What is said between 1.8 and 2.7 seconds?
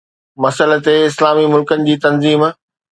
جي تنظيم